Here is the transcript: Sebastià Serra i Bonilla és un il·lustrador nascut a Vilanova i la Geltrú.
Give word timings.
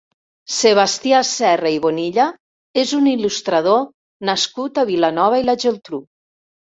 Sebastià 0.51 1.17
Serra 1.31 1.73
i 1.75 1.75
Bonilla 1.83 2.23
és 2.83 2.93
un 2.99 3.09
il·lustrador 3.11 3.83
nascut 4.31 4.81
a 4.81 4.87
Vilanova 4.91 5.39
i 5.43 5.47
la 5.51 5.55
Geltrú. 5.65 6.01